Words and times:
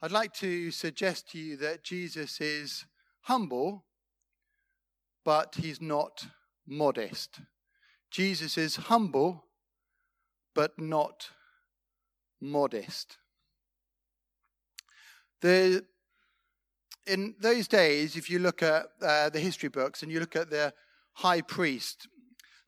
I'd 0.00 0.12
like 0.12 0.32
to 0.34 0.70
suggest 0.70 1.28
to 1.30 1.38
you 1.38 1.56
that 1.56 1.82
Jesus 1.82 2.40
is 2.40 2.84
humble, 3.22 3.84
but 5.24 5.56
he's 5.56 5.82
not 5.82 6.28
modest. 6.64 7.40
Jesus 8.08 8.56
is 8.56 8.76
humble, 8.76 9.44
but 10.54 10.78
not 10.78 11.30
modest. 12.40 13.16
The, 15.40 15.84
in 17.04 17.34
those 17.40 17.66
days, 17.66 18.14
if 18.14 18.30
you 18.30 18.38
look 18.38 18.62
at 18.62 18.86
uh, 19.02 19.30
the 19.30 19.40
history 19.40 19.68
books 19.68 20.04
and 20.04 20.12
you 20.12 20.20
look 20.20 20.36
at 20.36 20.48
the 20.48 20.72
high 21.14 21.40
priest, 21.40 22.06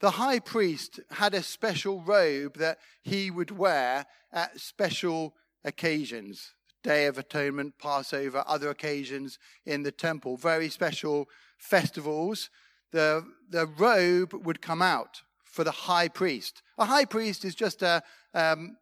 the 0.01 0.11
high 0.11 0.41
priest 0.41 0.99
had 1.11 1.35
a 1.35 1.45
special 1.45 2.03
robe 2.03 2.59
that 2.59 2.79
he 3.03 3.31
would 3.31 3.53
wear 3.53 4.07
at 4.33 4.59
special 4.59 5.37
occasions. 5.65 6.55
Day 6.83 7.07
of 7.07 7.19
Atonement, 7.19 7.75
Passover, 7.79 8.43
other 8.47 8.71
occasions 8.71 9.39
in 9.67 9.83
the 9.83 9.93
temple, 9.93 10.37
very 10.37 10.69
special 10.69 11.29
festivals, 11.59 12.51
the, 12.93 13.25
the 13.49 13.67
robe 13.67 14.33
would 14.33 14.63
come 14.63 14.83
out 14.83 15.23
for 15.45 15.65
the 15.65 15.71
high 15.71 16.09
priest. 16.09 16.63
A 16.79 16.87
high 16.87 17.05
priest 17.05 17.45
is 17.45 17.55
just 17.55 17.83
a, 17.83 18.03
um, 18.35 18.77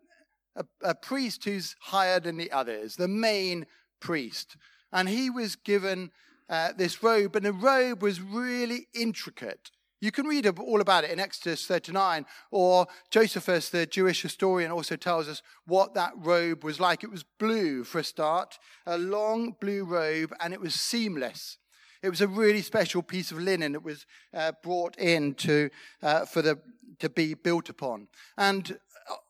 a, 0.55 0.65
a 0.83 0.95
priest 0.95 1.45
who's 1.45 1.75
higher 1.81 2.21
than 2.21 2.37
the 2.37 2.53
others, 2.53 2.97
the 2.97 3.09
main 3.09 3.67
priest. 4.01 4.57
And 4.93 5.09
he 5.09 5.31
was 5.31 5.57
given 5.57 6.11
uh, 6.49 6.73
this 6.77 7.03
robe, 7.03 7.37
and 7.37 7.45
the 7.45 7.53
robe 7.53 8.03
was 8.03 8.21
really 8.21 8.87
intricate. 8.95 9.71
You 10.01 10.13
can 10.13 10.27
read 10.27 10.47
all 10.47 10.81
about 10.81 11.05
it 11.05 11.11
in 11.11 11.19
Exodus 11.19 11.67
39, 11.67 12.25
or 12.51 12.87
Josephus, 13.11 13.69
the 13.69 13.87
Jewish 13.87 14.23
historian, 14.23 14.71
also 14.71 14.97
tells 14.97 15.29
us 15.29 15.43
what 15.67 15.95
that 15.95 16.13
robe 16.17 16.63
was 16.63 16.79
like. 16.79 17.03
It 17.03 17.11
was 17.11 17.25
blue 17.25 17.83
for 17.83 17.99
a 17.99 18.05
start, 18.05 18.59
a 18.87 18.97
long 18.97 19.57
blue 19.61 19.85
robe, 19.85 20.33
and 20.41 20.55
it 20.55 20.61
was 20.61 20.75
seamless. 20.75 21.59
It 22.03 22.11
was 22.11 22.21
a 22.21 22.29
really 22.29 22.63
special 22.63 23.03
piece 23.03 23.33
of 23.33 23.41
linen 23.41 23.73
that 23.73 23.83
was 23.83 24.07
uh, 24.33 24.53
brought 24.63 24.97
in 24.99 25.35
to, 25.35 25.69
uh, 26.03 26.27
for 26.27 26.43
the, 26.43 26.61
to 27.01 27.09
be 27.09 27.35
built 27.35 27.69
upon. 27.69 28.07
And 28.37 28.79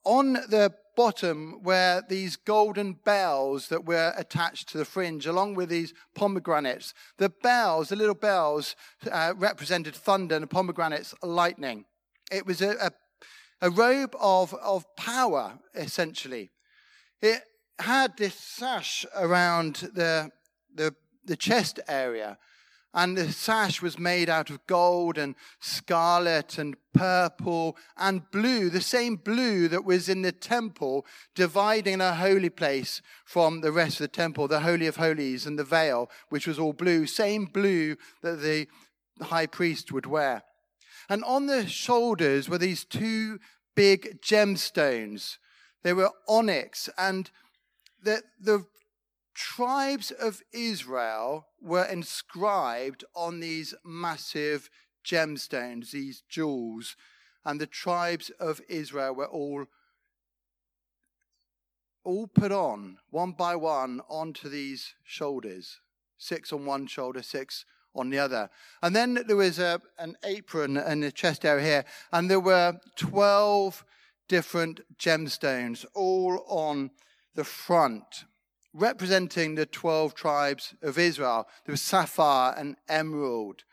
on 0.04 0.34
the 0.34 0.74
bottom 0.98 1.60
where 1.62 2.02
these 2.08 2.34
golden 2.34 2.92
bells 2.92 3.68
that 3.68 3.84
were 3.84 4.12
attached 4.16 4.68
to 4.68 4.76
the 4.76 4.84
fringe, 4.84 5.26
along 5.26 5.54
with 5.54 5.68
these 5.68 5.94
pomegranates. 6.16 6.92
The 7.18 7.28
bells, 7.28 7.90
the 7.90 7.94
little 7.94 8.16
bells, 8.16 8.74
uh, 9.08 9.32
represented 9.36 9.94
thunder, 9.94 10.34
and 10.34 10.42
the 10.42 10.48
pomegranates, 10.48 11.14
lightning. 11.22 11.84
It 12.32 12.46
was 12.46 12.60
a, 12.60 12.70
a, 12.80 12.90
a 13.60 13.70
robe 13.70 14.16
of, 14.18 14.52
of 14.54 14.84
power, 14.96 15.60
essentially. 15.72 16.50
It 17.22 17.42
had 17.78 18.16
this 18.16 18.34
sash 18.34 19.06
around 19.14 19.76
the, 19.94 20.32
the, 20.74 20.96
the 21.24 21.36
chest 21.36 21.78
area 21.86 22.38
and 22.94 23.16
the 23.16 23.30
sash 23.30 23.82
was 23.82 23.98
made 23.98 24.28
out 24.30 24.50
of 24.50 24.66
gold 24.66 25.18
and 25.18 25.34
scarlet 25.60 26.58
and 26.58 26.76
purple 26.94 27.76
and 27.96 28.30
blue, 28.30 28.70
the 28.70 28.80
same 28.80 29.16
blue 29.16 29.68
that 29.68 29.84
was 29.84 30.08
in 30.08 30.22
the 30.22 30.32
temple, 30.32 31.04
dividing 31.34 31.98
the 31.98 32.14
holy 32.14 32.48
place 32.48 33.02
from 33.24 33.60
the 33.60 33.72
rest 33.72 34.00
of 34.00 34.04
the 34.04 34.08
temple, 34.08 34.48
the 34.48 34.60
Holy 34.60 34.86
of 34.86 34.96
Holies 34.96 35.46
and 35.46 35.58
the 35.58 35.64
veil, 35.64 36.10
which 36.30 36.46
was 36.46 36.58
all 36.58 36.72
blue, 36.72 37.06
same 37.06 37.44
blue 37.44 37.96
that 38.22 38.40
the 38.40 38.66
high 39.20 39.46
priest 39.46 39.92
would 39.92 40.06
wear. 40.06 40.42
And 41.08 41.22
on 41.24 41.46
the 41.46 41.66
shoulders 41.66 42.48
were 42.48 42.58
these 42.58 42.84
two 42.84 43.38
big 43.74 44.20
gemstones. 44.22 45.38
They 45.82 45.92
were 45.92 46.10
onyx, 46.26 46.88
and 46.98 47.30
the, 48.02 48.22
the 48.40 48.64
tribes 49.38 50.10
of 50.10 50.42
Israel 50.52 51.46
were 51.62 51.84
inscribed 51.84 53.04
on 53.14 53.38
these 53.38 53.72
massive 53.84 54.68
gemstones, 55.04 55.92
these 55.92 56.24
jewels, 56.28 56.96
and 57.44 57.60
the 57.60 57.66
tribes 57.66 58.30
of 58.40 58.60
Israel 58.68 59.14
were 59.14 59.28
all 59.28 59.66
all 62.02 62.26
put 62.26 62.50
on 62.50 62.98
one 63.10 63.30
by 63.30 63.54
one 63.54 64.00
onto 64.08 64.48
these 64.48 64.94
shoulders, 65.04 65.80
six 66.16 66.52
on 66.52 66.66
one 66.66 66.88
shoulder, 66.88 67.22
six 67.22 67.64
on 67.94 68.10
the 68.10 68.18
other. 68.18 68.50
And 68.82 68.96
then 68.96 69.22
there 69.26 69.36
was 69.36 69.60
a, 69.60 69.80
an 69.98 70.16
apron 70.24 70.76
in 70.78 71.00
the 71.00 71.12
chest 71.12 71.44
area 71.44 71.64
here, 71.64 71.84
and 72.10 72.28
there 72.28 72.40
were 72.40 72.80
12 72.96 73.84
different 74.26 74.80
gemstones 74.98 75.84
all 75.94 76.44
on 76.48 76.90
the 77.36 77.44
front 77.44 78.24
representing 78.72 79.54
the 79.54 79.66
12 79.66 80.14
tribes 80.14 80.74
of 80.82 80.98
Israel. 80.98 81.48
There 81.64 81.72
was 81.72 81.82
sapphire 81.82 82.54
and 82.56 82.76
emerald. 82.88 83.64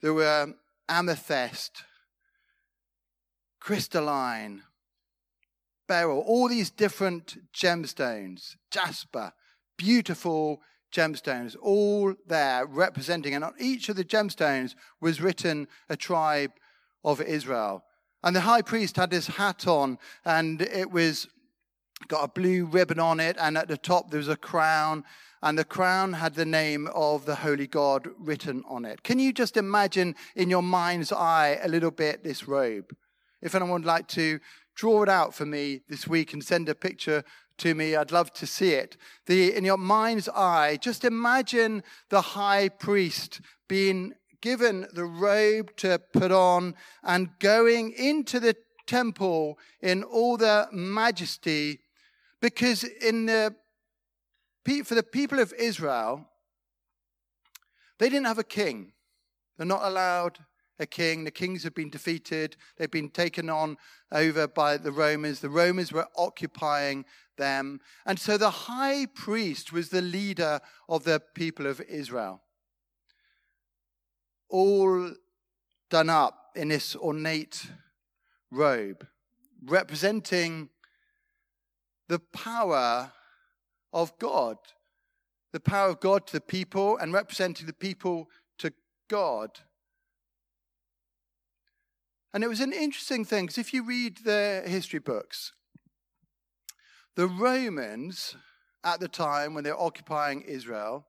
There 0.00 0.14
were 0.14 0.54
amethyst, 0.88 1.82
crystalline, 3.60 4.62
beryl, 5.88 6.20
all 6.20 6.48
these 6.48 6.70
different 6.70 7.36
gemstones, 7.52 8.56
jasper, 8.70 9.32
beautiful 9.76 10.60
gemstones, 10.92 11.56
all 11.60 12.14
there 12.26 12.66
representing. 12.66 13.34
And 13.34 13.44
on 13.44 13.54
each 13.58 13.88
of 13.88 13.96
the 13.96 14.04
gemstones 14.04 14.74
was 15.00 15.20
written 15.20 15.68
a 15.88 15.96
tribe 15.96 16.52
of 17.04 17.20
Israel. 17.20 17.84
And 18.22 18.34
the 18.34 18.40
high 18.40 18.62
priest 18.62 18.96
had 18.96 19.12
his 19.12 19.26
hat 19.26 19.66
on, 19.66 19.98
and 20.24 20.62
it 20.62 20.90
was 20.90 21.28
got 22.08 22.24
a 22.24 22.28
blue 22.28 22.66
ribbon 22.66 22.98
on 22.98 23.20
it, 23.20 23.36
and 23.38 23.56
at 23.56 23.68
the 23.68 23.76
top 23.76 24.10
there 24.10 24.18
was 24.18 24.28
a 24.28 24.36
crown, 24.36 25.04
and 25.42 25.58
the 25.58 25.64
crown 25.64 26.14
had 26.14 26.34
the 26.34 26.46
name 26.46 26.88
of 26.94 27.26
the 27.26 27.36
Holy 27.36 27.66
God 27.66 28.08
written 28.18 28.62
on 28.68 28.84
it. 28.84 29.02
Can 29.02 29.18
you 29.18 29.32
just 29.32 29.56
imagine 29.56 30.14
in 30.34 30.50
your 30.50 30.62
mind's 30.62 31.12
eye 31.12 31.58
a 31.62 31.68
little 31.68 31.90
bit 31.90 32.22
this 32.22 32.48
robe? 32.48 32.94
If 33.42 33.54
anyone 33.54 33.82
would 33.82 33.84
like 33.84 34.08
to 34.08 34.40
draw 34.74 35.02
it 35.02 35.08
out 35.08 35.34
for 35.34 35.46
me 35.46 35.82
this 35.88 36.06
week 36.06 36.32
and 36.32 36.44
send 36.44 36.68
a 36.68 36.74
picture 36.74 37.24
to 37.58 37.74
me, 37.74 37.96
I'd 37.96 38.12
love 38.12 38.32
to 38.34 38.46
see 38.46 38.72
it. 38.72 38.96
The, 39.26 39.54
in 39.54 39.64
your 39.64 39.78
mind's 39.78 40.28
eye, 40.28 40.78
just 40.80 41.04
imagine 41.04 41.82
the 42.10 42.20
high 42.20 42.68
priest 42.68 43.40
being 43.68 44.14
given 44.42 44.86
the 44.92 45.06
robe 45.06 45.74
to 45.76 45.98
put 46.12 46.30
on 46.30 46.74
and 47.02 47.30
going 47.38 47.92
into 47.92 48.38
the 48.38 48.56
temple 48.86 49.58
in 49.80 50.02
all 50.02 50.36
the 50.36 50.68
majesty 50.72 51.80
because 52.40 52.84
in 52.84 53.26
the, 53.26 53.54
for 54.84 54.94
the 54.94 55.02
people 55.02 55.38
of 55.38 55.52
Israel, 55.58 56.28
they 57.98 58.08
didn't 58.08 58.26
have 58.26 58.38
a 58.38 58.44
king. 58.44 58.92
They're 59.56 59.66
not 59.66 59.84
allowed 59.84 60.38
a 60.78 60.86
king. 60.86 61.24
The 61.24 61.30
kings 61.30 61.62
have 61.64 61.74
been 61.74 61.90
defeated. 61.90 62.56
They've 62.76 62.90
been 62.90 63.10
taken 63.10 63.48
on 63.48 63.76
over 64.12 64.46
by 64.46 64.76
the 64.76 64.92
Romans. 64.92 65.40
The 65.40 65.48
Romans 65.48 65.92
were 65.92 66.08
occupying 66.16 67.04
them. 67.38 67.80
And 68.04 68.18
so 68.18 68.36
the 68.36 68.50
high 68.50 69.06
priest 69.06 69.72
was 69.72 69.88
the 69.88 70.02
leader 70.02 70.60
of 70.88 71.04
the 71.04 71.20
people 71.34 71.66
of 71.66 71.80
Israel. 71.82 72.42
All 74.48 75.12
done 75.90 76.10
up 76.10 76.50
in 76.54 76.68
this 76.68 76.94
ornate 76.96 77.66
robe, 78.50 79.06
representing 79.64 80.68
the 82.08 82.18
power 82.18 83.12
of 83.92 84.18
God, 84.18 84.58
the 85.52 85.60
power 85.60 85.90
of 85.90 86.00
God 86.00 86.26
to 86.26 86.32
the 86.32 86.40
people 86.40 86.96
and 86.96 87.12
representing 87.12 87.66
the 87.66 87.72
people 87.72 88.28
to 88.58 88.72
God. 89.08 89.60
And 92.32 92.44
it 92.44 92.48
was 92.48 92.60
an 92.60 92.72
interesting 92.72 93.24
thing 93.24 93.46
because 93.46 93.58
if 93.58 93.72
you 93.72 93.82
read 93.82 94.18
the 94.18 94.62
history 94.66 94.98
books, 94.98 95.52
the 97.14 97.26
Romans 97.26 98.36
at 98.84 99.00
the 99.00 99.08
time 99.08 99.54
when 99.54 99.64
they 99.64 99.72
were 99.72 99.80
occupying 99.80 100.42
Israel, 100.42 101.06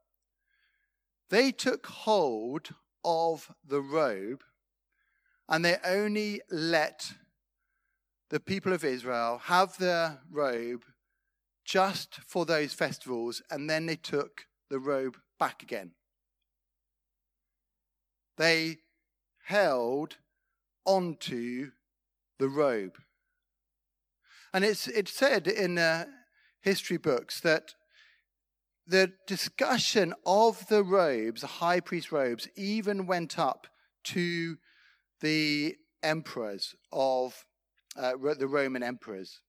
they 1.30 1.52
took 1.52 1.86
hold 1.86 2.70
of 3.04 3.52
the 3.68 3.82
robe 3.82 4.44
and 5.50 5.64
they 5.64 5.78
only 5.86 6.42
let 6.50 7.12
the 8.30 8.40
people 8.40 8.74
of 8.74 8.84
Israel 8.84 9.42
have 9.46 9.78
their 9.78 10.20
robe 10.30 10.84
just 11.66 12.20
for 12.26 12.46
those 12.46 12.74
festivals, 12.74 13.42
and 13.50 13.70
then 13.70 13.86
they 13.86 13.96
took 13.96 14.46
the 14.70 14.80
robe 14.80 15.18
back 15.38 15.62
again. 15.62 15.92
They 18.38 18.78
held 19.46 20.18
onto 20.86 21.72
the 22.40 22.48
robe. 22.48 22.98
And 24.54 24.64
it's, 24.64 24.88
it's 24.88 25.12
said 25.12 25.48
in 25.48 25.76
the 25.76 26.08
history 26.62 26.98
books 26.98 27.42
that 27.42 27.74
the 28.86 29.12
discussion 29.28 30.14
of 30.26 30.68
the 30.68 30.84
robes, 30.84 31.42
the 31.42 31.48
high 31.48 31.82
priest 31.82 32.12
robes, 32.12 32.48
even 32.56 33.06
went 33.06 33.38
up 33.38 33.68
to 34.06 34.58
the 35.20 35.76
emperors 36.02 36.76
of 36.92 37.46
uh, 37.98 38.14
the 38.38 38.48
Roman 38.48 38.84
emperors. 38.84 39.42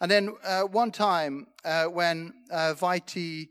And 0.00 0.10
then 0.10 0.34
uh, 0.44 0.62
one 0.62 0.90
time 0.90 1.48
uh, 1.64 1.84
when 1.84 2.32
uh, 2.50 2.74
Viti, 2.74 3.50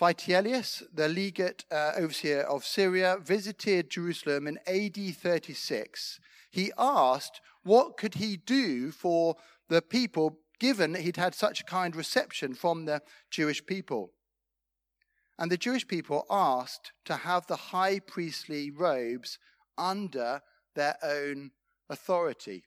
Vitellius, 0.00 0.82
the 0.92 1.08
legate 1.08 1.64
uh, 1.70 1.92
overseer 1.96 2.40
of 2.40 2.64
Syria, 2.64 3.18
visited 3.20 3.90
Jerusalem 3.90 4.46
in 4.46 4.58
AD 4.66 4.96
36, 5.14 6.20
he 6.50 6.72
asked 6.78 7.40
what 7.62 7.98
could 7.98 8.14
he 8.14 8.36
do 8.36 8.90
for 8.90 9.36
the 9.68 9.82
people, 9.82 10.38
given 10.58 10.94
he'd 10.94 11.16
had 11.16 11.34
such 11.34 11.60
a 11.60 11.64
kind 11.64 11.94
reception 11.94 12.54
from 12.54 12.86
the 12.86 13.02
Jewish 13.30 13.64
people. 13.64 14.12
And 15.38 15.50
the 15.50 15.58
Jewish 15.58 15.86
people 15.86 16.26
asked 16.30 16.92
to 17.04 17.16
have 17.16 17.46
the 17.46 17.56
high 17.56 17.98
priestly 17.98 18.70
robes 18.70 19.38
under 19.76 20.42
their 20.74 20.96
own 21.02 21.50
authority. 21.88 22.64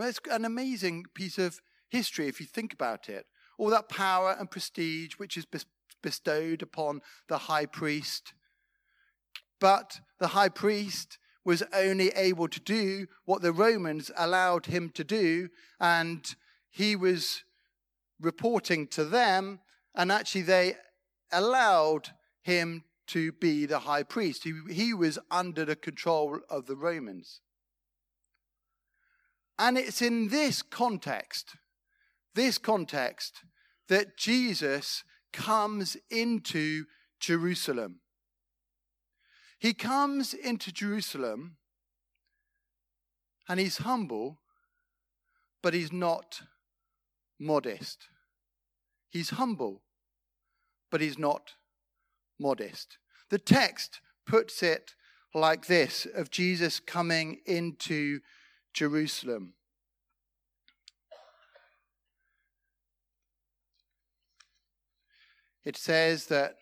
Well, 0.00 0.08
it's 0.08 0.20
an 0.30 0.46
amazing 0.46 1.04
piece 1.12 1.36
of 1.36 1.60
history 1.90 2.26
if 2.26 2.40
you 2.40 2.46
think 2.46 2.72
about 2.72 3.10
it. 3.10 3.26
All 3.58 3.68
that 3.68 3.90
power 3.90 4.34
and 4.38 4.50
prestige 4.50 5.16
which 5.18 5.36
is 5.36 5.46
bestowed 6.00 6.62
upon 6.62 7.02
the 7.28 7.36
high 7.36 7.66
priest. 7.66 8.32
But 9.60 10.00
the 10.18 10.28
high 10.28 10.48
priest 10.48 11.18
was 11.44 11.62
only 11.74 12.08
able 12.12 12.48
to 12.48 12.60
do 12.60 13.08
what 13.26 13.42
the 13.42 13.52
Romans 13.52 14.10
allowed 14.16 14.64
him 14.64 14.88
to 14.94 15.04
do, 15.04 15.50
and 15.78 16.34
he 16.70 16.96
was 16.96 17.44
reporting 18.18 18.86
to 18.86 19.04
them, 19.04 19.60
and 19.94 20.10
actually 20.10 20.40
they 20.40 20.76
allowed 21.30 22.08
him 22.40 22.84
to 23.08 23.32
be 23.32 23.66
the 23.66 23.80
high 23.80 24.04
priest. 24.04 24.44
He, 24.44 24.54
he 24.70 24.94
was 24.94 25.18
under 25.30 25.66
the 25.66 25.76
control 25.76 26.40
of 26.48 26.64
the 26.64 26.76
Romans. 26.76 27.42
And 29.60 29.76
it's 29.76 30.00
in 30.00 30.28
this 30.28 30.62
context, 30.62 31.54
this 32.34 32.56
context, 32.56 33.42
that 33.88 34.16
Jesus 34.16 35.04
comes 35.34 35.98
into 36.10 36.86
Jerusalem. 37.20 38.00
He 39.58 39.74
comes 39.74 40.32
into 40.32 40.72
Jerusalem 40.72 41.58
and 43.46 43.60
he's 43.60 43.78
humble, 43.78 44.38
but 45.62 45.74
he's 45.74 45.92
not 45.92 46.40
modest. 47.38 48.08
He's 49.10 49.30
humble, 49.30 49.82
but 50.90 51.02
he's 51.02 51.18
not 51.18 51.50
modest. 52.38 52.96
The 53.28 53.38
text 53.38 54.00
puts 54.26 54.62
it 54.62 54.94
like 55.34 55.66
this 55.66 56.06
of 56.14 56.30
Jesus 56.30 56.80
coming 56.80 57.40
into 57.44 58.20
Jerusalem. 58.20 58.39
It 65.64 65.76
says 65.76 66.26
that 66.26 66.56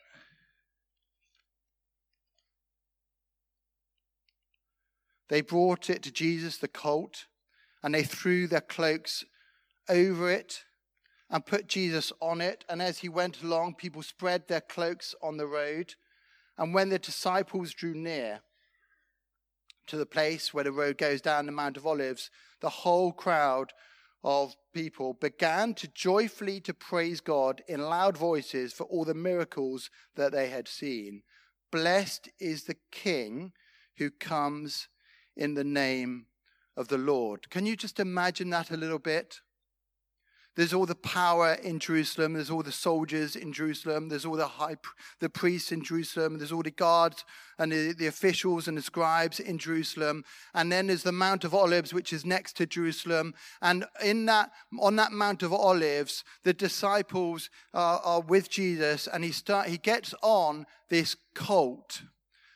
they 5.28 5.40
brought 5.40 5.88
it 5.88 6.02
to 6.02 6.10
Jesus, 6.10 6.56
the 6.56 6.68
colt, 6.68 7.26
and 7.82 7.94
they 7.94 8.02
threw 8.02 8.46
their 8.46 8.60
cloaks 8.60 9.24
over 9.88 10.30
it 10.30 10.64
and 11.30 11.46
put 11.46 11.68
Jesus 11.68 12.12
on 12.20 12.40
it. 12.40 12.64
And 12.68 12.82
as 12.82 12.98
he 12.98 13.08
went 13.08 13.42
along, 13.42 13.74
people 13.74 14.02
spread 14.02 14.48
their 14.48 14.60
cloaks 14.60 15.14
on 15.22 15.36
the 15.36 15.46
road. 15.46 15.94
And 16.56 16.74
when 16.74 16.88
the 16.88 16.98
disciples 16.98 17.72
drew 17.72 17.94
near, 17.94 18.40
to 19.88 19.96
the 19.96 20.06
place 20.06 20.54
where 20.54 20.64
the 20.64 20.72
road 20.72 20.98
goes 20.98 21.20
down 21.20 21.46
the 21.46 21.52
Mount 21.52 21.76
of 21.76 21.86
Olives, 21.86 22.30
the 22.60 22.68
whole 22.68 23.12
crowd 23.12 23.72
of 24.24 24.56
people 24.74 25.14
began 25.14 25.74
to 25.74 25.88
joyfully 25.88 26.60
to 26.60 26.74
praise 26.74 27.20
God 27.20 27.62
in 27.68 27.80
loud 27.80 28.16
voices 28.16 28.72
for 28.72 28.84
all 28.84 29.04
the 29.04 29.14
miracles 29.14 29.90
that 30.16 30.32
they 30.32 30.48
had 30.48 30.68
seen. 30.68 31.22
Blessed 31.70 32.28
is 32.40 32.64
the 32.64 32.76
King 32.90 33.52
who 33.98 34.10
comes 34.10 34.88
in 35.36 35.54
the 35.54 35.64
name 35.64 36.26
of 36.76 36.88
the 36.88 36.98
Lord. 36.98 37.50
Can 37.50 37.66
you 37.66 37.76
just 37.76 38.00
imagine 38.00 38.50
that 38.50 38.70
a 38.70 38.76
little 38.76 38.98
bit? 38.98 39.40
There's 40.56 40.74
all 40.74 40.86
the 40.86 40.94
power 40.96 41.52
in 41.52 41.78
Jerusalem. 41.78 42.32
There's 42.32 42.50
all 42.50 42.64
the 42.64 42.72
soldiers 42.72 43.36
in 43.36 43.52
Jerusalem. 43.52 44.08
There's 44.08 44.24
all 44.24 44.36
the 44.36 44.48
high, 44.48 44.76
the 45.20 45.28
priests 45.28 45.70
in 45.70 45.84
Jerusalem. 45.84 46.38
There's 46.38 46.50
all 46.50 46.64
the 46.64 46.72
guards 46.72 47.24
and 47.60 47.70
the, 47.70 47.92
the 47.92 48.08
officials 48.08 48.66
and 48.66 48.76
the 48.76 48.82
scribes 48.82 49.38
in 49.38 49.58
Jerusalem. 49.58 50.24
And 50.54 50.72
then 50.72 50.88
there's 50.88 51.04
the 51.04 51.12
Mount 51.12 51.44
of 51.44 51.54
Olives, 51.54 51.94
which 51.94 52.12
is 52.12 52.26
next 52.26 52.56
to 52.56 52.66
Jerusalem. 52.66 53.34
And 53.62 53.84
in 54.04 54.26
that, 54.26 54.50
on 54.80 54.96
that 54.96 55.12
Mount 55.12 55.44
of 55.44 55.52
Olives, 55.52 56.24
the 56.42 56.52
disciples 56.52 57.50
are, 57.72 58.00
are 58.00 58.20
with 58.20 58.50
Jesus, 58.50 59.06
and 59.06 59.22
he 59.22 59.30
start, 59.30 59.68
he 59.68 59.78
gets 59.78 60.12
on 60.22 60.66
this 60.88 61.16
colt, 61.34 62.02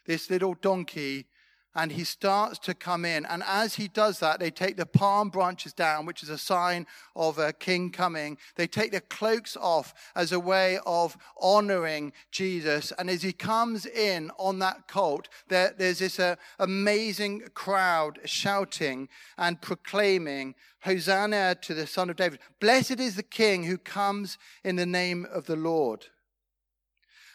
this 0.06 0.28
little 0.28 0.54
donkey, 0.54 1.26
and 1.74 1.92
he 1.92 2.04
starts 2.04 2.58
to 2.60 2.74
come 2.74 3.04
in. 3.04 3.24
And 3.26 3.42
as 3.46 3.74
he 3.74 3.88
does 3.88 4.19
that, 4.20 4.40
they 4.40 4.50
take 4.50 4.76
the 4.76 4.86
palm 4.86 5.30
branches 5.30 5.72
down, 5.72 6.04
which 6.04 6.22
is 6.22 6.28
a 6.28 6.38
sign 6.38 6.86
of 7.16 7.38
a 7.38 7.52
king 7.52 7.90
coming. 7.90 8.36
They 8.56 8.66
take 8.66 8.90
their 8.90 9.00
cloaks 9.00 9.56
off 9.56 9.94
as 10.14 10.32
a 10.32 10.40
way 10.40 10.78
of 10.84 11.16
honoring 11.40 12.12
Jesus. 12.30 12.92
And 12.98 13.08
as 13.08 13.22
he 13.22 13.32
comes 13.32 13.86
in 13.86 14.30
on 14.38 14.58
that 14.58 14.86
colt, 14.86 15.28
there, 15.48 15.74
there's 15.76 16.00
this 16.00 16.20
uh, 16.20 16.36
amazing 16.58 17.44
crowd 17.54 18.19
shouting 18.24 19.08
and 19.38 19.60
proclaiming, 19.60 20.54
Hosanna 20.80 21.56
to 21.62 21.74
the 21.74 21.86
Son 21.86 22.10
of 22.10 22.16
David. 22.16 22.40
Blessed 22.60 23.00
is 23.00 23.16
the 23.16 23.22
King 23.22 23.64
who 23.64 23.78
comes 23.78 24.36
in 24.64 24.76
the 24.76 24.86
name 24.86 25.26
of 25.32 25.46
the 25.46 25.56
Lord. 25.56 26.06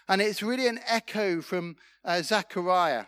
And 0.10 0.22
it's 0.22 0.44
really 0.44 0.68
an 0.68 0.80
echo 0.88 1.42
from 1.42 1.76
uh, 2.06 2.22
Zechariah 2.22 3.06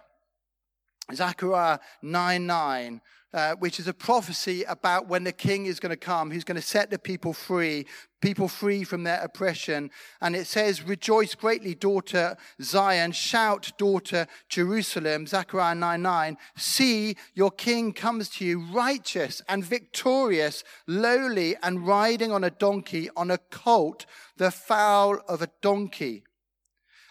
Zechariah 1.14 1.80
9 2.02 2.46
9, 2.46 3.02
uh, 3.34 3.56
which 3.56 3.80
is 3.80 3.88
a 3.88 3.94
prophecy 3.94 4.64
about 4.64 5.08
when 5.08 5.24
the 5.24 5.32
king 5.32 5.66
is 5.66 5.80
going 5.80 5.92
to 5.92 5.98
come, 5.98 6.32
who's 6.32 6.44
going 6.44 6.56
to 6.56 6.62
set 6.62 6.90
the 6.90 6.98
people 7.00 7.34
free, 7.34 7.86
people 8.22 8.48
free 8.48 8.84
from 8.84 9.04
their 9.04 9.22
oppression. 9.22 9.92
And 10.22 10.36
it 10.36 10.48
says, 10.48 10.84
Rejoice 10.84 11.36
greatly, 11.36 11.76
daughter 11.76 12.38
Zion. 12.62 13.12
Shout, 13.12 13.72
daughter 13.78 14.28
Jerusalem. 14.50 15.28
Zechariah 15.28 15.76
9 15.76 16.02
9. 16.02 16.38
See, 16.58 17.16
your 17.34 17.52
king 17.52 17.94
comes 17.94 18.30
to 18.30 18.46
you 18.46 18.62
righteous 18.72 19.42
and 19.48 19.64
victorious, 19.64 20.64
lowly 20.88 21.56
and 21.62 21.86
riding 21.86 22.32
on 22.32 22.44
a 22.44 22.50
donkey, 22.50 23.10
on 23.16 23.32
a 23.32 23.38
colt, 23.38 24.06
the 24.38 24.52
foal 24.52 25.20
of 25.28 25.42
a 25.42 25.50
donkey. 25.62 26.24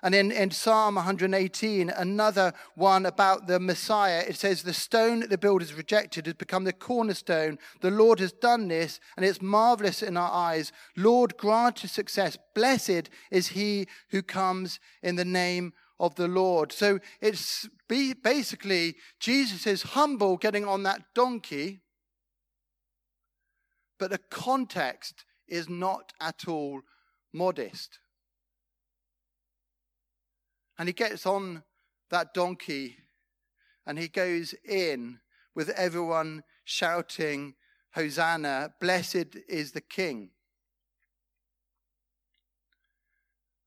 And 0.02 0.14
in, 0.14 0.30
in 0.30 0.50
Psalm 0.50 0.94
118, 0.94 1.90
another 1.90 2.52
one 2.74 3.04
about 3.04 3.46
the 3.46 3.58
Messiah, 3.58 4.24
it 4.26 4.36
says, 4.36 4.62
The 4.62 4.72
stone 4.72 5.20
that 5.20 5.30
the 5.30 5.38
builders 5.38 5.74
rejected 5.74 6.26
has 6.26 6.34
become 6.34 6.64
the 6.64 6.72
cornerstone. 6.72 7.58
The 7.80 7.90
Lord 7.90 8.20
has 8.20 8.32
done 8.32 8.68
this, 8.68 9.00
and 9.16 9.26
it's 9.26 9.42
marvelous 9.42 10.02
in 10.02 10.16
our 10.16 10.30
eyes. 10.30 10.72
Lord, 10.96 11.36
grant 11.36 11.84
us 11.84 11.92
success. 11.92 12.38
Blessed 12.54 13.10
is 13.30 13.48
he 13.48 13.88
who 14.10 14.22
comes 14.22 14.78
in 15.02 15.16
the 15.16 15.24
name 15.24 15.72
of 15.98 16.14
the 16.14 16.28
Lord. 16.28 16.72
So 16.72 17.00
it's 17.20 17.68
basically 17.88 18.94
Jesus 19.18 19.66
is 19.66 19.82
humble 19.82 20.36
getting 20.36 20.64
on 20.64 20.84
that 20.84 21.02
donkey, 21.14 21.80
but 23.98 24.10
the 24.10 24.18
context 24.30 25.24
is 25.48 25.68
not 25.68 26.12
at 26.20 26.46
all 26.46 26.82
modest. 27.32 27.98
And 30.78 30.88
he 30.88 30.92
gets 30.92 31.26
on 31.26 31.64
that 32.10 32.32
donkey 32.34 32.96
and 33.86 33.98
he 33.98 34.08
goes 34.08 34.54
in 34.68 35.20
with 35.54 35.70
everyone 35.70 36.44
shouting, 36.64 37.54
Hosanna, 37.94 38.74
blessed 38.80 39.36
is 39.48 39.72
the 39.72 39.80
King. 39.80 40.30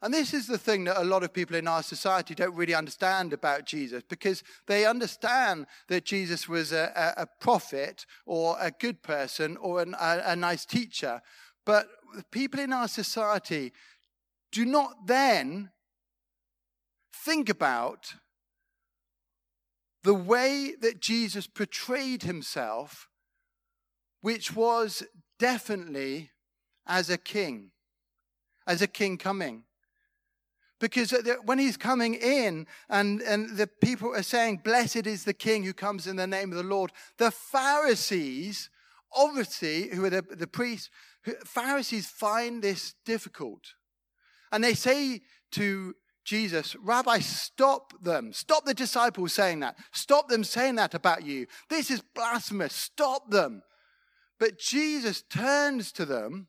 And 0.04 0.14
this 0.14 0.34
is 0.34 0.48
the 0.48 0.58
thing 0.58 0.86
that 0.86 1.00
a 1.00 1.04
lot 1.04 1.24
of 1.24 1.34
people 1.34 1.56
in 1.56 1.68
our 1.68 1.84
society 1.84 2.34
don't 2.34 2.56
really 2.56 2.74
understand 2.74 3.34
about 3.34 3.66
Jesus 3.66 4.02
because 4.08 4.44
they 4.66 4.86
understand 4.86 5.68
that 5.90 6.06
Jesus 6.06 6.50
was 6.50 6.72
a, 6.72 7.14
a, 7.18 7.28
prophet 7.40 8.08
or 8.26 8.58
a 8.60 8.72
good 8.72 9.04
person 9.04 9.58
or 9.58 9.82
an, 9.82 9.94
a, 10.00 10.22
a 10.26 10.36
nice 10.36 10.66
teacher. 10.66 11.22
But 11.66 11.88
people 12.32 12.60
in 12.60 12.74
our 12.74 12.88
society 12.88 13.74
do 14.52 14.66
not 14.66 15.06
then 15.06 15.70
think 17.14 17.50
about 17.50 18.16
the 20.04 20.14
way 20.14 20.74
that 20.82 21.00
Jesus 21.00 21.48
portrayed 21.48 22.24
himself, 22.24 23.08
which 24.22 24.56
was 24.56 25.04
definitely 25.38 26.32
as 26.88 27.10
a 27.10 27.18
king, 27.18 27.72
as 28.66 28.82
a 28.82 28.88
king 28.88 29.18
coming. 29.18 29.64
Because 30.80 31.14
when 31.46 31.60
he's 31.60 31.78
coming 31.78 32.16
in 32.16 32.66
and, 32.90 33.22
and 33.22 33.56
the 33.56 33.68
people 33.68 34.16
are 34.16 34.24
saying, 34.24 34.62
Blessed 34.64 35.06
is 35.06 35.24
the 35.24 35.34
king 35.34 35.64
who 35.64 35.74
comes 35.74 36.08
in 36.08 36.16
the 36.16 36.26
name 36.26 36.52
of 36.52 36.58
the 36.58 36.64
Lord, 36.64 36.92
the 37.18 37.30
Pharisees 37.30 38.72
obviously, 39.14 39.90
who 39.90 40.06
are 40.06 40.10
the, 40.10 40.22
the 40.22 40.48
priests, 40.48 40.90
Pharisees 41.46 42.08
find 42.08 42.62
this 42.62 42.96
difficult. 43.06 43.76
And 44.52 44.64
they 44.64 44.74
say 44.74 45.22
to 45.52 45.96
Jesus, 46.32 46.78
Rabbi, 46.82 47.20
stop 47.20 47.92
them. 48.02 48.32
Stop 48.32 48.64
the 48.64 48.74
disciples 48.74 49.34
saying 49.34 49.60
that. 49.60 49.78
Stop 49.92 50.30
them 50.30 50.46
saying 50.46 50.76
that 50.76 50.94
about 50.94 51.26
you. 51.26 51.46
This 51.70 51.92
is 51.92 52.02
blasphemous. 52.16 52.74
Stop 52.74 53.30
them. 53.30 53.64
But 54.40 54.58
Jesus 54.58 55.24
turns 55.24 55.92
to 55.92 56.06
them 56.06 56.48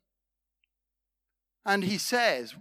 and 1.66 1.82
he 1.82 1.98
says, 1.98 2.54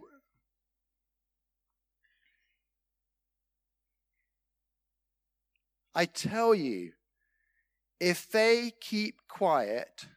I 5.94 6.06
tell 6.06 6.56
you, 6.56 6.94
if 8.00 8.32
they 8.32 8.72
keep 8.82 9.18
quiet, 9.28 10.08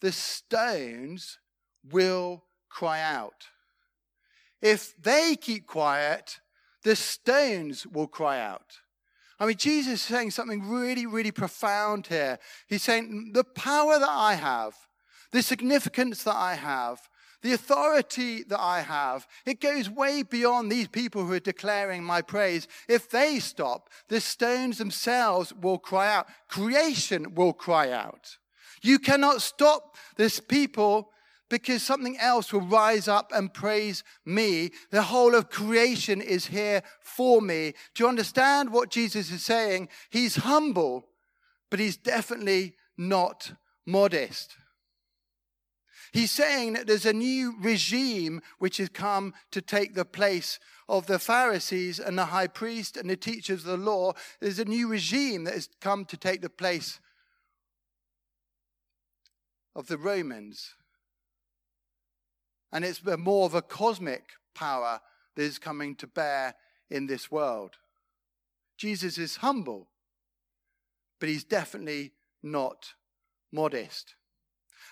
the 0.00 0.12
stones 0.12 1.40
will 1.82 2.44
cry 2.70 3.00
out. 3.00 3.48
If 4.60 4.94
they 5.00 5.36
keep 5.36 5.66
quiet, 5.66 6.40
the 6.82 6.96
stones 6.96 7.86
will 7.86 8.06
cry 8.06 8.40
out. 8.40 8.78
I 9.40 9.46
mean, 9.46 9.56
Jesus 9.56 9.94
is 9.94 10.02
saying 10.02 10.32
something 10.32 10.68
really, 10.68 11.06
really 11.06 11.30
profound 11.30 12.08
here. 12.08 12.38
He's 12.66 12.82
saying, 12.82 13.30
the 13.34 13.44
power 13.44 13.98
that 13.98 14.08
I 14.08 14.34
have, 14.34 14.74
the 15.30 15.42
significance 15.42 16.24
that 16.24 16.34
I 16.34 16.54
have, 16.54 17.08
the 17.42 17.52
authority 17.52 18.42
that 18.44 18.58
I 18.58 18.80
have, 18.80 19.28
it 19.46 19.60
goes 19.60 19.88
way 19.88 20.24
beyond 20.24 20.72
these 20.72 20.88
people 20.88 21.24
who 21.24 21.32
are 21.34 21.40
declaring 21.40 22.02
my 22.02 22.20
praise. 22.20 22.66
If 22.88 23.08
they 23.10 23.38
stop, 23.38 23.90
the 24.08 24.20
stones 24.20 24.78
themselves 24.78 25.52
will 25.52 25.78
cry 25.78 26.12
out. 26.12 26.26
Creation 26.48 27.36
will 27.36 27.52
cry 27.52 27.92
out. 27.92 28.38
You 28.82 28.98
cannot 28.98 29.40
stop 29.40 29.96
this 30.16 30.40
people 30.40 31.10
because 31.48 31.82
something 31.82 32.18
else 32.18 32.52
will 32.52 32.60
rise 32.60 33.08
up 33.08 33.32
and 33.34 33.52
praise 33.52 34.04
me. 34.24 34.70
The 34.90 35.02
whole 35.02 35.34
of 35.34 35.50
creation 35.50 36.20
is 36.20 36.46
here 36.46 36.82
for 37.00 37.40
me. 37.40 37.74
Do 37.94 38.04
you 38.04 38.08
understand 38.08 38.70
what 38.70 38.90
Jesus 38.90 39.30
is 39.30 39.44
saying? 39.44 39.88
He's 40.10 40.36
humble, 40.36 41.08
but 41.70 41.80
he's 41.80 41.96
definitely 41.96 42.74
not 42.96 43.52
modest. 43.86 44.56
He's 46.12 46.30
saying 46.30 46.72
that 46.74 46.86
there's 46.86 47.06
a 47.06 47.12
new 47.12 47.54
regime 47.60 48.40
which 48.58 48.78
has 48.78 48.88
come 48.88 49.34
to 49.50 49.60
take 49.60 49.94
the 49.94 50.06
place 50.06 50.58
of 50.88 51.06
the 51.06 51.18
Pharisees 51.18 51.98
and 51.98 52.16
the 52.16 52.26
high 52.26 52.46
priest 52.46 52.96
and 52.96 53.10
the 53.10 53.16
teachers 53.16 53.60
of 53.60 53.78
the 53.78 53.90
law. 53.90 54.14
There's 54.40 54.58
a 54.58 54.64
new 54.64 54.88
regime 54.88 55.44
that 55.44 55.54
has 55.54 55.68
come 55.80 56.06
to 56.06 56.16
take 56.16 56.40
the 56.40 56.48
place 56.48 56.98
of 59.76 59.86
the 59.86 59.98
Romans. 59.98 60.74
And 62.72 62.84
it's 62.84 63.02
more 63.04 63.46
of 63.46 63.54
a 63.54 63.62
cosmic 63.62 64.30
power 64.54 65.00
that 65.36 65.42
is 65.42 65.58
coming 65.58 65.94
to 65.96 66.06
bear 66.06 66.54
in 66.90 67.06
this 67.06 67.30
world. 67.30 67.76
Jesus 68.76 69.18
is 69.18 69.36
humble, 69.36 69.88
but 71.18 71.28
he's 71.28 71.44
definitely 71.44 72.12
not 72.42 72.94
modest. 73.52 74.14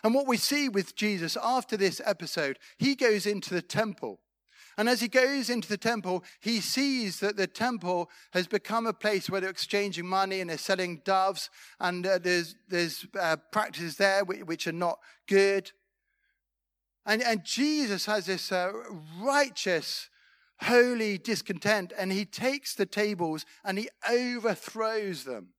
And 0.03 0.15
what 0.15 0.27
we 0.27 0.37
see 0.37 0.69
with 0.69 0.97
Jesus 0.97 1.37
after 1.43 1.77
this 1.77 2.01
episode, 2.05 2.59
he 2.79 2.95
goes 2.95 3.27
into 3.27 3.55
the 3.55 3.63
temple. 3.63 4.21
And 4.79 4.89
as 4.91 5.01
he 5.01 5.09
goes 5.09 5.49
into 5.49 5.69
the 5.69 5.79
temple, 5.79 6.23
he 6.41 6.61
sees 6.61 7.21
that 7.21 7.37
the 7.37 7.47
temple 7.47 8.11
has 8.33 8.47
become 8.47 8.87
a 8.87 8.93
place 8.93 9.31
where 9.31 9.41
they're 9.41 9.49
exchanging 9.49 10.07
money 10.07 10.41
and 10.41 10.51
they're 10.51 10.59
selling 10.59 11.01
doves, 11.05 11.49
and 11.81 12.07
uh, 12.07 12.19
there's, 12.19 12.57
there's 12.69 13.07
uh, 13.19 13.37
practices 13.53 13.97
there 13.97 14.25
which, 14.25 14.41
which, 14.41 14.67
are 14.67 14.73
not 14.73 14.99
good. 15.27 15.73
And, 17.07 17.23
and 17.23 17.45
Jesus 17.45 18.07
has 18.07 18.27
this 18.27 18.51
uh, 18.51 18.73
righteous, 19.21 20.11
holy 20.63 21.19
discontent, 21.19 21.93
and 21.97 22.11
he 22.11 22.25
takes 22.25 22.75
the 22.75 22.85
tables 22.85 23.47
and 23.65 23.79
he 23.79 23.89
overthrows 24.11 25.23
them. 25.23 25.51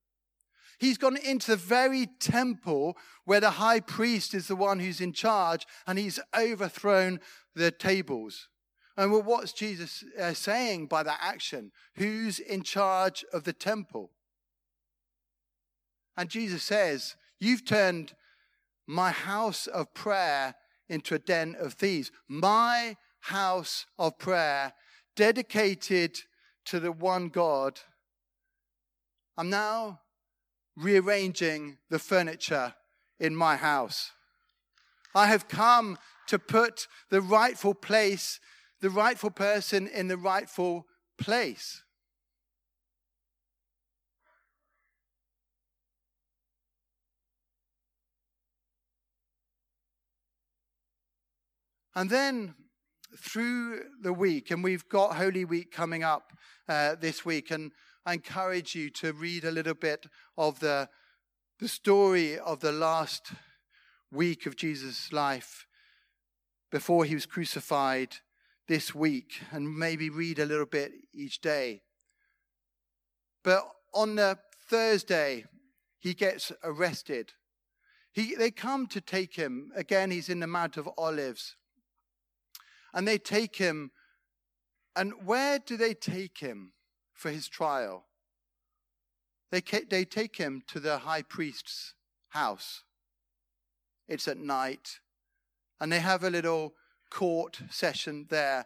He's 0.77 0.97
gone 0.97 1.17
into 1.17 1.51
the 1.51 1.57
very 1.57 2.07
temple 2.19 2.97
where 3.25 3.39
the 3.39 3.51
high 3.51 3.79
priest 3.79 4.33
is 4.33 4.47
the 4.47 4.55
one 4.55 4.79
who's 4.79 5.01
in 5.01 5.13
charge, 5.13 5.65
and 5.87 5.97
he's 5.97 6.19
overthrown 6.37 7.19
the 7.55 7.71
tables. 7.71 8.49
And 8.95 9.11
well, 9.11 9.23
what's 9.23 9.53
Jesus 9.53 10.03
uh, 10.19 10.33
saying 10.33 10.87
by 10.87 11.03
that 11.03 11.19
action? 11.21 11.71
Who's 11.95 12.39
in 12.39 12.61
charge 12.61 13.25
of 13.33 13.43
the 13.43 13.53
temple? 13.53 14.11
And 16.15 16.29
Jesus 16.29 16.63
says, 16.63 17.15
You've 17.39 17.65
turned 17.65 18.13
my 18.87 19.11
house 19.11 19.67
of 19.67 19.93
prayer 19.93 20.55
into 20.89 21.15
a 21.15 21.19
den 21.19 21.55
of 21.59 21.73
thieves. 21.73 22.11
My 22.27 22.97
house 23.21 23.85
of 23.97 24.17
prayer, 24.17 24.73
dedicated 25.15 26.19
to 26.65 26.79
the 26.79 26.91
one 26.91 27.29
God. 27.29 27.79
I'm 29.37 29.49
now 29.49 30.01
rearranging 30.75 31.77
the 31.89 31.99
furniture 31.99 32.75
in 33.19 33.35
my 33.35 33.55
house. 33.55 34.11
I 35.15 35.27
have 35.27 35.47
come 35.47 35.97
to 36.27 36.37
put 36.37 36.87
the 37.09 37.21
rightful 37.21 37.73
place, 37.73 38.39
the 38.81 38.89
rightful 38.89 39.31
person 39.31 39.87
in 39.87 40.07
the 40.07 40.17
rightful 40.17 40.85
place. 41.17 41.83
And 51.97 52.11
then 52.11 52.53
through 53.17 53.81
the 54.03 54.13
week, 54.13 54.51
and 54.51 54.63
we've 54.63 54.87
got 54.87 55.15
Holy 55.15 55.45
Week 55.45 55.71
coming 55.71 56.03
up 56.03 56.31
uh, 56.69 56.93
this 56.93 57.25
week, 57.25 57.49
and 57.49 57.71
I 58.05 58.13
encourage 58.13 58.75
you 58.75 58.91
to 58.91 59.13
read 59.13 59.43
a 59.43 59.49
little 59.49 59.73
bit 59.73 60.05
of 60.37 60.59
the, 60.59 60.89
the 61.59 61.67
story 61.67 62.37
of 62.37 62.59
the 62.59 62.71
last 62.71 63.31
week 64.11 64.45
of 64.45 64.55
Jesus' 64.55 65.11
life 65.11 65.65
before 66.71 67.03
he 67.03 67.15
was 67.15 67.25
crucified 67.25 68.17
this 68.67 68.93
week, 68.93 69.41
and 69.51 69.75
maybe 69.75 70.11
read 70.11 70.37
a 70.37 70.45
little 70.45 70.67
bit 70.67 70.91
each 71.15 71.41
day. 71.41 71.81
But 73.43 73.67
on 73.95 74.17
the 74.17 74.37
Thursday, 74.69 75.45
he 75.97 76.13
gets 76.13 76.51
arrested. 76.63 77.33
He, 78.11 78.35
they 78.35 78.51
come 78.51 78.85
to 78.85 79.01
take 79.01 79.33
him. 79.33 79.71
Again, 79.75 80.11
he's 80.11 80.29
in 80.29 80.41
the 80.41 80.45
Mount 80.45 80.77
of 80.77 80.87
Olives. 80.95 81.55
And 82.97 83.07
they 83.07 83.19
take 83.19 83.57
him. 83.57 83.91
And 84.95 85.13
where 85.23 85.59
do 85.59 85.77
they 85.77 85.93
take 85.93 86.39
him 86.39 86.73
for 87.13 87.29
his 87.29 87.47
trial? 87.47 88.07
They, 89.51 89.61
they 89.87 90.03
take 90.03 90.37
him 90.37 90.63
to 90.69 90.79
the 90.79 90.97
high 90.97 91.21
priest's 91.21 91.93
house. 92.29 92.81
It's 94.07 94.27
at 94.27 94.39
night. 94.39 94.99
And 95.79 95.91
they 95.91 95.99
have 95.99 96.23
a 96.23 96.31
little 96.31 96.73
court 97.11 97.59
session 97.69 98.25
there. 98.31 98.65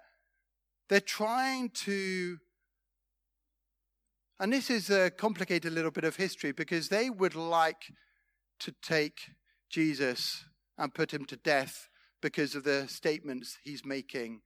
They're 0.87 1.01
trying 1.01 1.71
to. 1.83 2.37
And 4.39 4.53
this 4.53 4.69
is 4.69 4.89
a 4.89 5.11
complicated 5.11 5.73
little 5.73 5.91
bit 5.91 6.05
of 6.05 6.15
history 6.15 6.53
because 6.53 6.87
they 6.87 7.09
would 7.09 7.35
like 7.35 7.91
to 8.61 8.73
take 8.81 9.31
Jesus 9.69 10.45
and 10.77 10.93
put 10.93 11.13
him 11.13 11.25
to 11.25 11.35
death 11.35 11.89
because 12.21 12.55
of 12.55 12.63
the 12.63 12.87
statements 12.87 13.57
he's 13.63 13.85
making, 13.85 14.41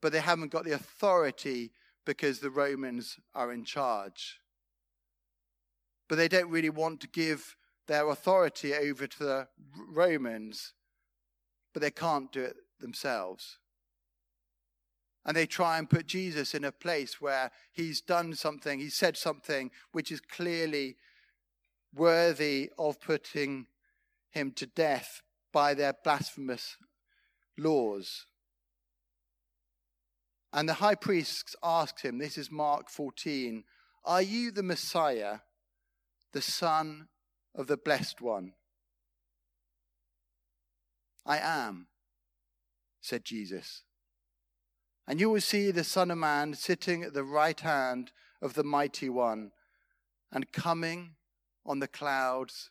but 0.00 0.12
they 0.12 0.20
haven't 0.20 0.52
got 0.52 0.64
the 0.64 0.72
authority 0.72 1.72
because 2.04 2.38
the 2.38 2.50
Romans 2.50 3.16
are 3.34 3.52
in 3.52 3.64
charge. 3.64 4.38
But 6.08 6.16
they 6.16 6.28
don't 6.28 6.50
really 6.50 6.70
want 6.70 7.00
to 7.00 7.08
give 7.08 7.56
their 7.86 8.08
authority 8.08 8.74
over 8.74 9.06
to 9.06 9.18
the 9.18 9.48
Romans, 9.90 10.74
but 11.72 11.82
they 11.82 11.90
can't 11.90 12.30
do 12.32 12.42
it 12.42 12.56
themselves. 12.80 13.58
And 15.26 15.34
they 15.34 15.46
try 15.46 15.78
and 15.78 15.88
put 15.88 16.06
Jesus 16.06 16.54
in 16.54 16.64
a 16.64 16.72
place 16.72 17.20
where 17.20 17.50
he's 17.72 18.02
done 18.02 18.34
something, 18.34 18.78
he's 18.78 18.96
said 18.96 19.16
something 19.16 19.70
which 19.92 20.12
is 20.12 20.20
clearly 20.20 20.96
worthy 21.94 22.70
of 22.78 23.00
putting 23.00 23.66
him 24.30 24.52
to 24.52 24.66
death 24.66 25.22
by 25.52 25.72
their 25.72 25.94
blasphemous 26.04 26.76
laws. 27.58 28.26
And 30.52 30.68
the 30.68 30.74
high 30.74 30.94
priest 30.94 31.56
asked 31.62 32.02
him, 32.02 32.18
this 32.18 32.38
is 32.38 32.50
Mark 32.50 32.88
14, 32.88 33.64
Are 34.04 34.22
you 34.22 34.50
the 34.50 34.62
Messiah, 34.62 35.38
the 36.32 36.42
Son 36.42 37.08
of 37.54 37.66
the 37.66 37.76
Blessed 37.76 38.20
One? 38.20 38.52
I 41.26 41.38
am, 41.38 41.88
said 43.00 43.24
Jesus. 43.24 43.82
And 45.06 45.20
you 45.20 45.30
will 45.30 45.40
see 45.40 45.70
the 45.70 45.84
Son 45.84 46.10
of 46.10 46.18
Man 46.18 46.54
sitting 46.54 47.02
at 47.02 47.14
the 47.14 47.24
right 47.24 47.58
hand 47.58 48.12
of 48.40 48.54
the 48.54 48.64
Mighty 48.64 49.08
One 49.08 49.50
and 50.30 50.52
coming 50.52 51.16
on 51.66 51.78
the 51.78 51.88
clouds 51.88 52.70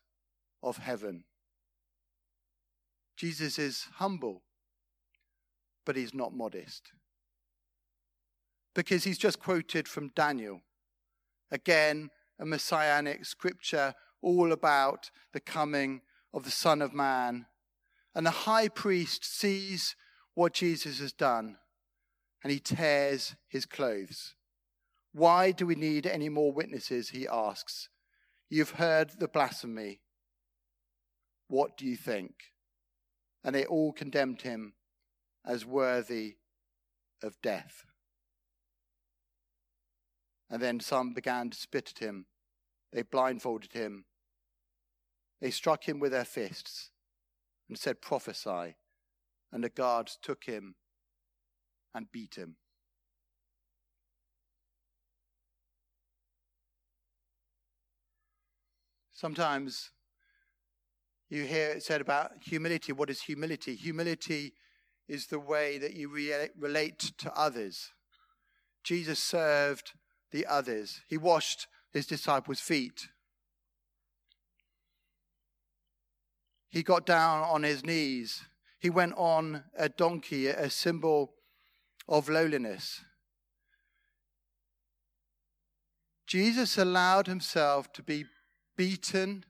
of 0.62 0.78
heaven. 0.78 1.26
Jesus 3.16 3.60
is 3.60 3.88
humble, 3.96 4.44
but 5.86 5.96
he's 5.96 6.14
not 6.14 6.34
modest. 6.34 6.92
Because 8.74 9.04
he's 9.04 9.18
just 9.18 9.40
quoted 9.40 9.88
from 9.88 10.12
Daniel. 10.16 10.62
Again, 11.52 12.10
a 12.40 12.46
messianic 12.46 13.26
scripture 13.26 13.94
all 14.22 14.52
about 14.52 15.12
the 15.34 15.40
coming 15.40 16.02
of 16.34 16.44
the 16.44 16.52
Son 16.52 16.82
of 16.82 16.94
Man. 16.94 17.46
And 18.16 18.26
the 18.26 18.32
high 18.32 18.68
priest 18.68 19.24
sees 19.26 19.96
what 20.34 20.54
Jesus 20.54 21.00
has 21.00 21.14
done 21.14 21.58
and 22.44 22.52
he 22.52 22.60
tears 22.60 23.36
his 23.48 23.66
clothes. 23.66 24.36
Why 25.14 25.52
do 25.52 25.66
we 25.66 25.76
need 25.76 26.06
any 26.06 26.30
more 26.30 26.52
witnesses? 26.52 27.10
He 27.10 27.28
asks. 27.28 27.90
You've 28.50 28.72
heard 28.72 29.12
the 29.20 29.28
blasphemy. 29.28 30.02
What 31.48 31.78
do 31.78 31.86
you 31.86 31.96
think? 31.96 32.34
And 33.44 33.56
they 33.56 33.66
all 33.66 33.94
condemned 33.94 34.42
him 34.42 34.74
as 35.46 35.66
worthy 35.66 36.38
of 37.22 37.42
death. 37.42 37.86
And 40.50 40.62
then 40.62 40.80
some 40.80 41.14
began 41.14 41.50
to 41.50 41.58
spit 41.58 41.94
at 41.96 42.06
him. 42.06 42.26
They 42.92 43.02
blindfolded 43.02 43.74
him. 43.74 44.06
They 45.42 45.52
struck 45.52 45.88
him 45.88 46.00
with 46.00 46.12
their 46.12 46.26
fists 46.26 46.92
and 47.68 47.78
said, 47.78 48.02
Prophesy. 48.02 48.76
And 49.52 49.64
the 49.64 49.70
guards 49.70 50.18
took 50.22 50.46
him 50.46 50.76
and 51.94 52.12
beat 52.12 52.36
him. 52.36 52.56
Sometimes 59.14 59.92
you 61.30 61.44
hear 61.44 61.70
it 61.70 61.84
said 61.84 62.02
about 62.02 62.32
humility. 62.42 62.92
What 62.92 63.10
is 63.10 63.22
humility? 63.22 63.76
Humility 63.76 64.54
is 65.08 65.28
the 65.28 65.40
way 65.40 65.78
that 65.78 65.94
you 65.94 66.10
re- 66.10 66.50
relate 66.58 67.00
to 67.18 67.34
others. 67.34 67.92
Jesus 68.84 69.20
served 69.20 69.92
the 70.32 70.46
others, 70.46 71.02
he 71.08 71.18
washed 71.18 71.68
his 71.92 72.08
disciples' 72.08 72.60
feet. 72.60 73.10
He 76.70 76.82
got 76.82 77.06
down 77.06 77.44
on 77.44 77.62
his 77.62 77.86
knees. 77.86 78.42
He 78.80 78.90
went 78.90 79.14
on 79.16 79.66
a 79.78 79.90
donkey, 79.90 80.48
a 80.48 80.72
symbol 80.72 81.36
of 82.10 82.28
lowliness. 82.28 83.02
Jesus 86.26 86.80
allowed 86.80 87.28
himself 87.28 87.94
to 87.94 88.02
be 88.02 88.26
beaten 88.76 89.46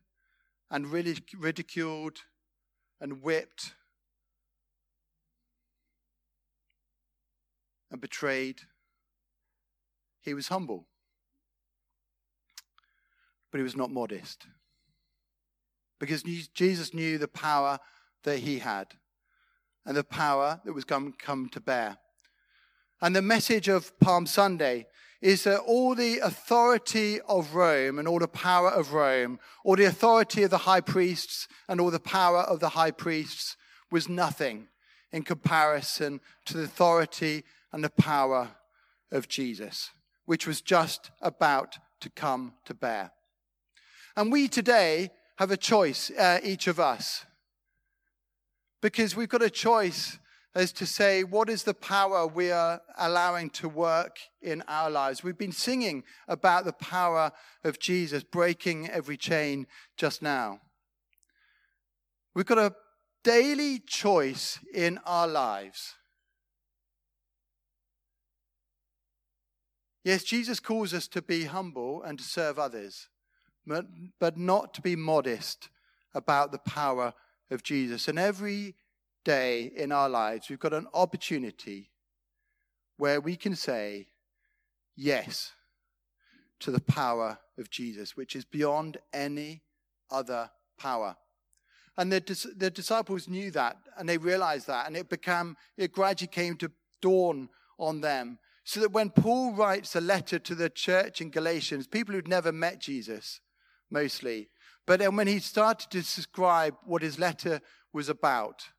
and 0.70 0.88
ridiculed 0.88 2.24
and 3.00 3.22
whipped 3.22 3.74
and 7.94 8.02
betrayed. 8.02 8.60
He 10.22 10.34
was 10.34 10.50
humble, 10.50 10.88
but 13.52 13.60
he 13.60 13.64
was 13.64 13.78
not 13.78 13.92
modest 13.92 14.48
because 16.00 16.24
Jesus 16.24 16.94
knew 16.94 17.18
the 17.18 17.30
power 17.30 17.80
that 18.24 18.40
he 18.40 18.60
had 18.60 18.88
and 19.86 19.96
the 19.96 20.04
power 20.04 20.60
that 20.66 20.74
was 20.74 20.84
to 20.84 21.14
come 21.18 21.48
to 21.50 21.62
bear. 21.62 21.98
And 23.02 23.16
the 23.16 23.22
message 23.22 23.70
of 23.70 23.98
Palm 24.00 24.26
Sunday 24.26 24.88
is 25.22 25.44
that 25.44 25.60
all 25.60 25.94
the 25.94 26.20
authority 26.20 27.22
of 27.22 27.54
Rome 27.54 28.00
and 28.00 28.08
all 28.08 28.20
the 28.20 28.28
power 28.28 28.70
of 28.70 28.94
Rome, 28.94 29.40
all 29.64 29.76
the 29.76 29.86
authority 29.86 30.44
of 30.44 30.50
the 30.50 30.60
high 30.60 30.82
priests 30.82 31.48
and 31.70 31.80
all 31.80 31.92
the 31.92 32.00
power 32.00 32.40
of 32.40 32.60
the 32.60 32.70
high 32.70 32.92
priests 32.92 33.56
was 33.92 34.10
nothing 34.10 34.68
in 35.12 35.22
comparison 35.24 36.20
to 36.46 36.58
the 36.58 36.64
authority 36.64 37.44
and 37.74 37.84
the 37.84 37.90
power 37.90 38.52
of 39.12 39.28
Jesus, 39.28 39.90
which 40.26 40.48
was 40.48 40.62
just 40.62 41.12
about 41.22 41.78
to 42.00 42.10
come 42.10 42.54
to 42.66 42.74
bear. 42.74 43.12
And 44.16 44.32
we 44.32 44.48
today 44.48 45.10
have 45.38 45.52
a 45.52 45.58
choice, 45.58 46.12
uh, 46.12 46.40
each 46.44 46.68
of 46.68 46.80
us, 46.80 47.26
because 48.82 49.16
we've 49.16 49.30
got 49.30 49.42
a 49.42 49.50
choice 49.50 50.20
as 50.56 50.72
to 50.74 50.86
say, 50.86 51.24
what 51.24 51.50
is 51.50 51.64
the 51.64 51.74
power 51.74 52.28
we 52.28 52.52
are 52.52 52.80
allowing 52.98 53.50
to 53.50 53.68
work 53.68 54.18
in 54.42 54.62
our 54.68 54.90
lives? 54.90 55.24
We've 55.24 55.38
been 55.38 55.52
singing 55.52 56.04
about 56.28 56.66
the 56.66 56.74
power 56.74 57.32
of 57.64 57.80
Jesus 57.80 58.24
breaking 58.24 58.90
every 58.90 59.18
chain 59.18 59.66
just 59.98 60.22
now. 60.22 60.60
We've 62.36 62.46
got 62.46 62.60
a 62.60 62.76
daily 63.24 63.80
choice 63.80 64.60
in 64.74 65.00
our 65.06 65.28
lives. 65.28 65.96
Yes, 70.04 70.24
Jesus 70.24 70.60
calls 70.60 70.94
us 70.94 71.08
to 71.10 71.22
be 71.22 71.46
humble 71.46 72.04
and 72.04 72.18
to 72.18 72.24
serve 72.24 72.60
others, 72.60 73.08
but, 73.66 73.86
but 74.20 74.38
not 74.38 74.74
to 74.74 74.82
be 74.82 74.96
modest 74.96 75.70
about 76.14 76.52
the 76.52 76.60
power 76.60 77.14
of 77.50 77.64
Jesus. 77.64 78.08
And 78.08 78.20
every 78.20 78.76
day 79.24 79.72
in 79.76 79.92
our 79.92 80.10
lives, 80.10 80.50
we've 80.50 80.60
got 80.60 80.74
an 80.74 80.88
opportunity 80.94 81.90
where 82.98 83.22
we 83.22 83.36
can 83.36 83.56
say 83.56 84.08
yes 84.96 85.52
to 86.60 86.72
the 86.72 86.82
power 86.82 87.40
of 87.58 87.70
Jesus, 87.70 88.16
which 88.16 88.36
is 88.36 88.46
beyond 88.46 88.98
any 89.14 89.62
other 90.12 90.50
power. 90.78 91.16
And 91.98 92.12
the, 92.12 92.54
the 92.58 92.72
disciples 92.72 93.28
knew 93.28 93.52
that 93.52 93.78
and 93.98 94.10
they 94.10 94.18
realized 94.18 94.68
that, 94.68 94.88
and 94.88 94.98
it 94.98 95.10
became, 95.10 95.56
it 95.78 95.92
gradually 95.92 96.28
came 96.28 96.58
to 96.58 96.72
dawn 97.02 97.50
on 97.78 98.02
them. 98.02 98.40
So 98.64 98.80
that 98.80 98.92
when 98.92 99.10
Paul 99.10 99.54
writes 99.54 99.96
a 99.96 100.02
letter 100.02 100.40
to 100.40 100.56
the 100.56 100.70
church 100.70 101.20
in 101.22 101.30
Galatians, 101.30 101.88
people 101.88 102.16
who'd 102.16 102.28
never 102.28 102.52
met 102.52 102.80
Jesus, 102.80 103.42
mostly, 103.92 104.50
but 104.86 105.00
then 105.00 105.16
when 105.16 105.28
he 105.28 105.40
started 105.40 105.90
to 105.92 106.00
describe 106.00 106.76
what 106.86 107.02
his 107.02 107.20
letter 107.20 107.62
was 107.92 108.10
about, 108.10 108.70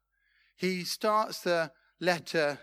he 0.57 0.85
starts 0.85 1.41
the 1.41 1.71
letter 2.01 2.59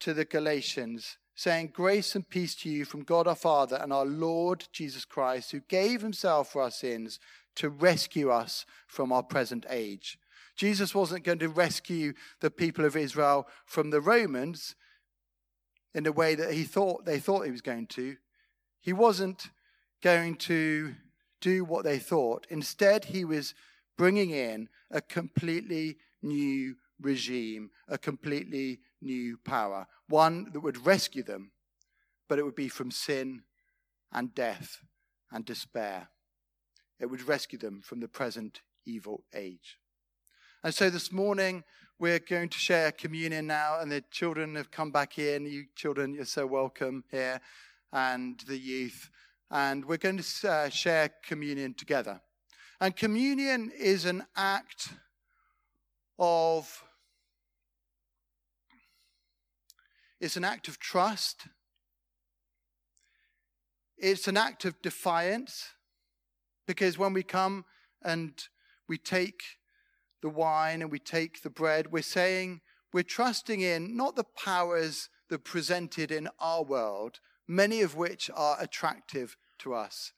to 0.00 0.14
the 0.14 0.24
Galatians 0.24 1.18
saying, 1.34 1.72
Grace 1.72 2.14
and 2.14 2.28
peace 2.28 2.54
to 2.56 2.70
you 2.70 2.84
from 2.84 3.02
God 3.02 3.26
our 3.26 3.34
Father 3.34 3.76
and 3.76 3.92
our 3.92 4.06
Lord 4.06 4.66
Jesus 4.72 5.04
Christ, 5.04 5.50
who 5.50 5.60
gave 5.60 6.00
himself 6.00 6.52
for 6.52 6.62
our 6.62 6.70
sins 6.70 7.18
to 7.56 7.68
rescue 7.68 8.30
us 8.30 8.64
from 8.86 9.12
our 9.12 9.22
present 9.22 9.66
age. 9.68 10.18
Jesus 10.56 10.94
wasn't 10.94 11.24
going 11.24 11.40
to 11.40 11.48
rescue 11.48 12.12
the 12.40 12.50
people 12.50 12.84
of 12.84 12.96
Israel 12.96 13.48
from 13.66 13.90
the 13.90 14.00
Romans 14.00 14.76
in 15.94 16.04
the 16.04 16.12
way 16.12 16.34
that 16.34 16.52
he 16.52 16.64
thought 16.64 17.04
they 17.04 17.18
thought 17.18 17.44
he 17.44 17.50
was 17.50 17.60
going 17.60 17.86
to. 17.86 18.16
He 18.80 18.92
wasn't 18.92 19.50
going 20.02 20.36
to 20.36 20.94
do 21.40 21.64
what 21.64 21.84
they 21.84 21.98
thought. 21.98 22.46
Instead, 22.50 23.06
he 23.06 23.24
was 23.24 23.54
bringing 23.96 24.30
in 24.30 24.68
a 24.90 25.00
completely 25.00 25.96
new 26.22 26.76
regime, 27.00 27.70
a 27.88 27.98
completely 27.98 28.80
new 29.00 29.38
power, 29.44 29.86
one 30.08 30.50
that 30.52 30.60
would 30.60 30.86
rescue 30.86 31.22
them, 31.22 31.52
but 32.28 32.38
it 32.38 32.44
would 32.44 32.54
be 32.54 32.68
from 32.68 32.90
sin 32.90 33.42
and 34.12 34.34
death 34.34 34.78
and 35.30 35.44
despair. 35.44 36.08
It 37.00 37.06
would 37.06 37.26
rescue 37.26 37.58
them 37.58 37.82
from 37.82 38.00
the 38.00 38.08
present 38.08 38.60
evil 38.86 39.24
age. 39.34 39.78
And 40.64 40.74
so 40.74 40.88
this 40.88 41.12
morning, 41.12 41.62
we're 41.98 42.20
going 42.20 42.48
to 42.48 42.56
share 42.56 42.90
communion 42.90 43.46
now, 43.46 43.80
and 43.80 43.92
the 43.92 44.02
children 44.10 44.54
have 44.54 44.70
come 44.70 44.90
back 44.90 45.18
in. 45.18 45.44
You 45.44 45.66
children, 45.76 46.14
you're 46.14 46.24
so 46.24 46.46
welcome 46.46 47.04
here, 47.10 47.38
and 47.92 48.42
the 48.48 48.56
youth. 48.56 49.10
And 49.50 49.84
we're 49.84 49.98
going 49.98 50.16
to 50.16 50.48
uh, 50.48 50.70
share 50.70 51.10
communion 51.22 51.74
together. 51.74 52.18
And 52.80 52.96
communion 52.96 53.72
is 53.78 54.06
an 54.06 54.24
act 54.36 54.88
of 56.18 56.82
it's 60.18 60.38
an 60.38 60.44
act 60.44 60.68
of 60.68 60.78
trust. 60.78 61.46
It's 63.98 64.28
an 64.28 64.38
act 64.38 64.64
of 64.64 64.80
defiance 64.80 65.72
because 66.66 66.96
when 66.96 67.12
we 67.12 67.22
come 67.22 67.66
and 68.02 68.32
we 68.88 68.96
take 68.96 69.42
the 70.24 70.30
wine 70.30 70.80
and 70.80 70.90
we 70.90 70.98
take 70.98 71.42
the 71.42 71.50
bread, 71.50 71.92
we're 71.92 72.02
saying 72.02 72.62
we're 72.94 73.02
trusting 73.02 73.60
in 73.60 73.94
not 73.94 74.16
the 74.16 74.24
powers 74.24 75.10
that 75.28 75.34
are 75.34 75.38
presented 75.38 76.10
in 76.10 76.30
our 76.38 76.64
world, 76.64 77.20
many 77.46 77.82
of 77.82 77.94
which 77.94 78.30
are 78.34 78.56
attractive 78.58 79.36
to 79.58 79.74
us, 79.74 80.14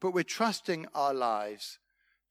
but 0.00 0.14
we're 0.14 0.24
trusting 0.24 0.86
our 0.94 1.12
lives 1.12 1.78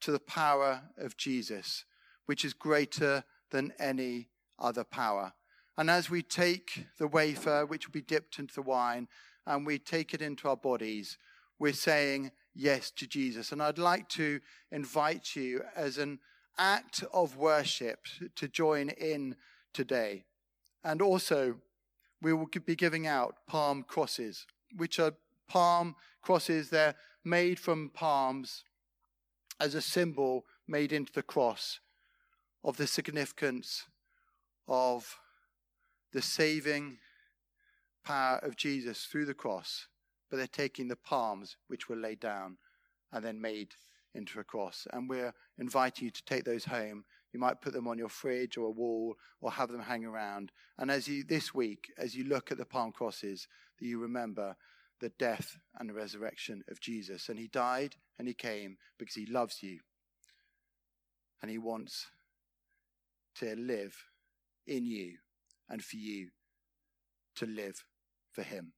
to 0.02 0.12
the 0.12 0.20
power 0.20 0.82
of 0.98 1.18
Jesus 1.18 1.86
which 2.26 2.44
is 2.44 2.54
greater 2.54 3.24
than 3.52 3.74
any 3.78 4.30
other 4.58 4.84
power. 4.84 5.34
And 5.78 5.88
as 5.88 6.10
we 6.10 6.24
take 6.24 6.88
the 6.98 7.08
wafer, 7.08 7.64
which 7.64 7.88
will 7.88 7.92
be 7.92 8.02
dipped 8.02 8.40
into 8.40 8.56
the 8.56 8.64
wine, 8.64 9.08
and 9.46 9.68
we 9.68 9.78
take 9.78 10.16
it 10.16 10.22
into 10.24 10.50
our 10.50 10.58
bodies, 10.58 11.20
we're 11.60 11.74
saying 11.74 12.32
yes 12.56 12.90
to 12.98 13.06
Jesus. 13.06 13.52
And 13.52 13.62
I'd 13.62 13.78
like 13.78 14.10
to 14.10 14.40
invite 14.72 15.36
you 15.36 15.62
as 15.76 16.00
an 16.00 16.18
act 16.60 17.04
of 17.14 17.38
worship 17.38 18.06
to 18.36 18.48
join 18.48 18.90
in 18.90 19.36
today. 19.74 20.26
And 20.84 21.02
also, 21.02 21.56
we 22.22 22.34
will 22.34 22.50
be 22.66 22.76
giving 22.76 23.08
out 23.08 23.38
palm 23.48 23.84
crosses, 23.88 24.46
which 24.76 25.00
are 25.00 25.14
palm 25.48 25.96
crosses. 26.22 26.70
They're 26.70 26.96
made 27.24 27.60
from 27.60 27.90
palms 27.90 28.64
as 29.60 29.74
a 29.74 29.82
symbol 29.82 30.46
made 30.68 30.92
into 30.92 31.12
the 31.14 31.24
cross 31.24 31.80
of 32.64 32.78
the 32.78 32.88
significance 32.88 33.86
of 34.68 35.18
the 36.12 36.22
saving 36.22 36.98
power 38.04 38.38
of 38.38 38.56
Jesus 38.56 39.06
through 39.06 39.26
the 39.26 39.34
cross, 39.34 39.88
but 40.30 40.38
they're 40.38 40.48
taking 40.48 40.88
the 40.88 40.96
palms 40.96 41.58
which 41.68 41.90
were 41.90 41.96
laid 41.96 42.20
down 42.20 42.58
and 43.12 43.24
then 43.24 43.42
made 43.42 43.76
into 44.14 44.40
a 44.40 44.44
cross. 44.44 44.88
And 44.92 45.10
we're 45.10 45.34
inviting 45.58 46.06
you 46.06 46.12
to 46.12 46.26
take 46.26 46.44
those 46.44 46.66
home. 46.66 47.06
You 47.34 47.40
might 47.40 47.62
put 47.62 47.74
them 47.74 47.88
on 47.88 47.98
your 47.98 48.10
fridge 48.10 48.58
or 48.58 48.68
a 48.68 48.72
wall 48.72 49.16
or 49.42 49.52
have 49.52 49.70
them 49.70 49.82
hang 49.82 50.06
around. 50.06 50.52
And 50.78 50.90
as 50.90 51.08
you, 51.08 51.24
this 51.24 51.54
week, 51.54 51.92
as 51.98 52.16
you 52.16 52.24
look 52.24 52.52
at 52.52 52.58
the 52.58 52.66
palm 52.66 52.92
crosses, 52.92 53.48
that 53.80 53.86
you 53.86 54.00
remember 54.00 54.56
the 55.00 55.10
death 55.18 55.58
and 55.80 55.90
the 55.90 55.94
resurrection 55.94 56.64
of 56.70 56.80
Jesus. 56.80 57.30
And 57.30 57.40
he 57.40 57.48
died 57.48 57.96
and 58.18 58.28
he 58.28 58.34
came 58.34 58.78
because 58.98 59.16
he 59.16 59.26
loves 59.26 59.62
you. 59.62 59.80
And 61.42 61.50
he 61.50 61.58
wants 61.58 62.08
to 63.36 63.56
live 63.56 63.96
in 64.68 64.86
you 64.86 65.18
and 65.70 65.84
for 65.84 65.96
you 65.96 66.30
to 67.36 67.46
live 67.46 67.86
for 68.34 68.44
him. 68.44 68.74